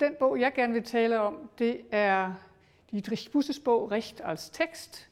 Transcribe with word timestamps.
Den 0.00 0.14
bog, 0.18 0.40
jeg 0.40 0.52
gerne 0.54 0.72
vil 0.72 0.82
tale 0.82 1.20
om, 1.20 1.50
det 1.58 1.80
er 1.90 2.34
Dietrich 2.90 3.30
Busses 3.32 3.60
bog 3.60 3.90
Recht 3.90 4.20
als 4.24 4.50
Text, 4.50 5.08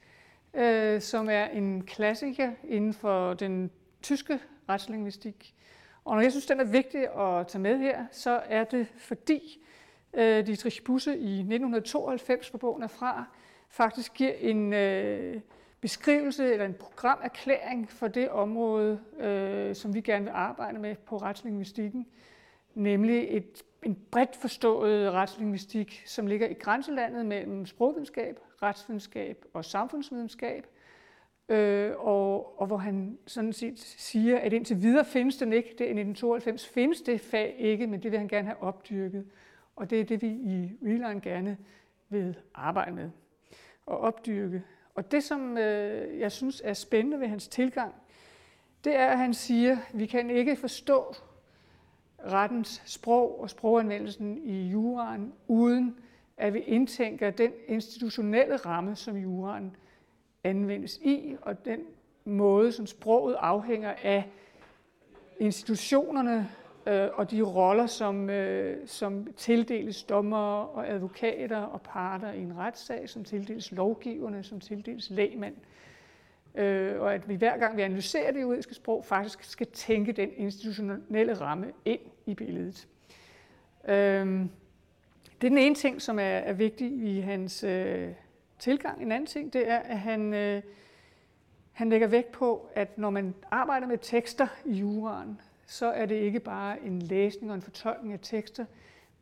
øh, 0.54 1.00
som 1.00 1.28
er 1.30 1.44
en 1.44 1.86
klassiker 1.86 2.52
inden 2.64 2.94
for 2.94 3.34
den 3.34 3.70
tyske 4.02 4.38
retslingvistik. 4.68 5.54
Og 6.04 6.14
når 6.14 6.22
jeg 6.22 6.32
synes, 6.32 6.46
den 6.46 6.60
er 6.60 6.64
vigtig 6.64 7.00
at 7.00 7.46
tage 7.46 7.62
med 7.62 7.78
her, 7.78 8.06
så 8.10 8.42
er 8.48 8.64
det 8.64 8.86
fordi 8.96 9.58
øh, 10.14 10.46
Dietrich 10.46 10.82
Busse 10.82 11.10
i 11.10 11.38
1992, 11.38 12.48
hvor 12.48 12.58
bogen 12.58 12.82
er 12.82 12.88
fra, 12.88 13.24
faktisk 13.68 14.14
giver 14.14 14.32
en 14.32 14.72
øh, 14.72 15.40
beskrivelse 15.80 16.52
eller 16.52 16.66
en 16.66 16.74
programerklæring 16.74 17.90
for 17.90 18.08
det 18.08 18.28
område, 18.28 19.00
øh, 19.18 19.74
som 19.74 19.94
vi 19.94 20.00
gerne 20.00 20.24
vil 20.24 20.32
arbejde 20.34 20.78
med 20.78 20.96
på 20.96 21.16
retslingvistikken, 21.16 22.06
nemlig 22.74 23.36
et 23.36 23.64
en 23.84 23.98
bredt 24.10 24.36
forstået 24.36 25.12
retslingvistik, 25.12 26.02
som 26.06 26.26
ligger 26.26 26.48
i 26.48 26.52
grænselandet 26.52 27.26
mellem 27.26 27.66
sprogvidenskab, 27.66 28.40
retsvidenskab 28.62 29.44
og 29.52 29.64
samfundsvidenskab, 29.64 30.66
øh, 31.48 31.92
og, 31.98 32.60
og 32.60 32.66
hvor 32.66 32.76
han 32.76 33.18
sådan 33.26 33.52
set 33.52 33.78
siger, 33.78 34.38
at 34.38 34.52
indtil 34.52 34.82
videre 34.82 35.04
findes 35.04 35.36
den 35.36 35.52
ikke. 35.52 35.68
Det, 35.68 35.80
I 35.80 35.94
1992 36.00 36.68
findes 36.68 37.02
det 37.02 37.20
fag 37.20 37.54
ikke, 37.58 37.86
men 37.86 38.02
det 38.02 38.10
vil 38.10 38.18
han 38.18 38.28
gerne 38.28 38.46
have 38.46 38.62
opdyrket. 38.62 39.26
Og 39.76 39.90
det 39.90 40.00
er 40.00 40.04
det, 40.04 40.22
vi 40.22 40.28
i 40.28 40.70
Reline 40.82 41.20
gerne 41.20 41.56
vil 42.08 42.36
arbejde 42.54 42.92
med 42.92 43.10
og 43.86 43.98
opdyrke. 43.98 44.62
Og 44.94 45.12
det, 45.12 45.24
som 45.24 45.58
øh, 45.58 46.20
jeg 46.20 46.32
synes 46.32 46.62
er 46.64 46.72
spændende 46.72 47.20
ved 47.20 47.28
hans 47.28 47.48
tilgang, 47.48 47.94
det 48.84 48.96
er, 48.96 49.06
at 49.06 49.18
han 49.18 49.34
siger, 49.34 49.72
at 49.72 49.98
vi 49.98 50.06
kan 50.06 50.30
ikke 50.30 50.56
forstå 50.56 51.14
rettens 52.32 52.82
sprog 52.84 53.40
og 53.40 53.50
sproganvendelsen 53.50 54.38
i 54.44 54.68
juraen, 54.68 55.32
uden 55.48 55.96
at 56.36 56.54
vi 56.54 56.58
indtænker 56.58 57.30
den 57.30 57.52
institutionelle 57.66 58.56
ramme, 58.56 58.96
som 58.96 59.16
juraen 59.16 59.76
anvendes 60.44 60.96
i, 60.96 61.36
og 61.42 61.64
den 61.64 61.80
måde, 62.24 62.72
som 62.72 62.86
sproget 62.86 63.36
afhænger 63.40 63.94
af 64.02 64.24
institutionerne 65.38 66.50
øh, 66.86 67.08
og 67.14 67.30
de 67.30 67.42
roller, 67.42 67.86
som, 67.86 68.30
øh, 68.30 68.86
som 68.86 69.26
tildeles 69.36 70.02
dommer 70.02 70.62
og 70.62 70.88
advokater 70.88 71.60
og 71.60 71.82
parter 71.82 72.32
i 72.32 72.40
en 72.40 72.58
retssag, 72.58 73.08
som 73.08 73.24
tildeles 73.24 73.72
lovgiverne, 73.72 74.42
som 74.42 74.60
tildeles 74.60 75.10
lægmænd. 75.10 75.54
Øh, 76.54 77.00
og 77.00 77.14
at 77.14 77.28
vi 77.28 77.34
hver 77.34 77.58
gang 77.58 77.76
vi 77.76 77.82
analyserer 77.82 78.32
det 78.32 78.42
juridiske 78.42 78.74
sprog, 78.74 79.04
faktisk 79.04 79.44
skal 79.44 79.66
tænke 79.66 80.12
den 80.12 80.30
institutionelle 80.36 81.34
ramme 81.34 81.72
ind 81.84 82.00
i 82.26 82.34
billedet. 82.34 82.88
Øh, 83.88 84.46
det 85.40 85.46
er 85.46 85.50
den 85.50 85.58
ene 85.58 85.74
ting, 85.74 86.02
som 86.02 86.18
er, 86.18 86.22
er 86.22 86.52
vigtig 86.52 86.92
i 86.92 87.20
hans 87.20 87.64
øh, 87.64 88.08
tilgang. 88.58 89.02
En 89.02 89.12
anden 89.12 89.26
ting, 89.26 89.52
det 89.52 89.68
er, 89.68 89.78
at 89.78 89.98
han, 89.98 90.34
øh, 90.34 90.62
han 91.72 91.90
lægger 91.90 92.06
vægt 92.06 92.32
på, 92.32 92.68
at 92.74 92.98
når 92.98 93.10
man 93.10 93.34
arbejder 93.50 93.86
med 93.86 93.98
tekster 94.02 94.46
i 94.64 94.72
juraen, 94.72 95.40
så 95.66 95.86
er 95.86 96.06
det 96.06 96.14
ikke 96.14 96.40
bare 96.40 96.82
en 96.82 97.02
læsning 97.02 97.50
og 97.50 97.54
en 97.54 97.62
fortolkning 97.62 98.12
af 98.12 98.18
tekster, 98.22 98.64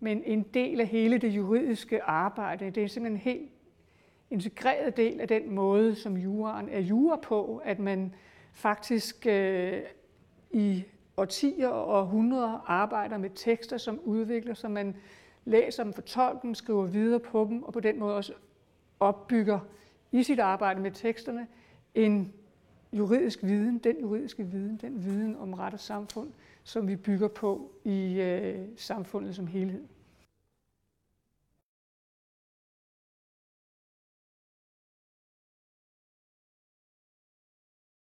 men 0.00 0.22
en 0.24 0.42
del 0.42 0.80
af 0.80 0.86
hele 0.86 1.18
det 1.18 1.28
juridiske 1.28 2.02
arbejde. 2.02 2.70
Det 2.70 2.82
er 2.82 2.88
simpelthen 2.88 3.16
en 3.16 3.22
helt 3.22 3.50
integreret 4.30 4.96
del 4.96 5.20
af 5.20 5.28
den 5.28 5.50
måde, 5.50 5.94
som 5.94 6.16
juraen 6.16 6.68
er 6.68 6.80
jura 6.80 7.16
på, 7.16 7.62
at 7.64 7.78
man 7.78 8.14
faktisk 8.52 9.26
øh, 9.26 9.80
i 10.50 10.84
årtier 11.22 11.68
og 11.68 11.88
århundreder 11.88 12.64
arbejder 12.66 13.18
med 13.18 13.30
tekster, 13.34 13.78
som 13.78 14.00
udvikler 14.04 14.54
sig. 14.54 14.70
Man 14.70 14.96
læser 15.44 15.84
dem, 15.84 15.92
fortolker 15.92 16.40
dem, 16.40 16.54
skriver 16.54 16.86
videre 16.86 17.20
på 17.20 17.46
dem, 17.50 17.62
og 17.62 17.72
på 17.72 17.80
den 17.80 17.98
måde 17.98 18.16
også 18.16 18.32
opbygger 19.00 19.58
i 20.12 20.22
sit 20.22 20.38
arbejde 20.38 20.80
med 20.80 20.90
teksterne 20.90 21.46
en 21.94 22.32
juridisk 22.92 23.42
viden, 23.42 23.78
den 23.78 24.00
juridiske 24.00 24.44
viden, 24.44 24.76
den 24.76 25.04
viden 25.04 25.36
om 25.36 25.54
ret 25.54 25.74
og 25.74 25.80
samfund, 25.80 26.30
som 26.64 26.88
vi 26.88 26.96
bygger 26.96 27.28
på 27.28 27.72
i 27.84 28.20
øh, 28.20 28.58
samfundet 28.76 29.36
som 29.36 29.46
helhed. 29.46 29.84